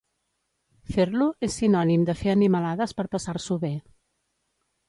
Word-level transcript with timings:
Fer-lo 0.95 1.27
és 1.47 1.59
sinònim 1.61 2.07
de 2.09 2.17
fer 2.23 2.33
animalades 2.35 2.97
per 3.01 3.09
passar-s'ho 3.17 3.59
bé. 3.67 3.73